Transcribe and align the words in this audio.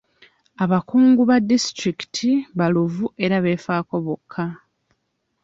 Abakungu 0.63 1.21
ba 1.29 1.37
disitulikiti 1.49 2.29
baluvu 2.57 3.05
era 3.25 3.37
beefaako 3.45 3.95
bokka. 4.05 4.45